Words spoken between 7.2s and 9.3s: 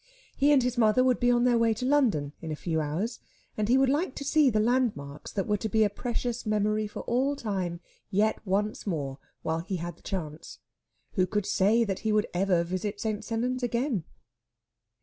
time yet once more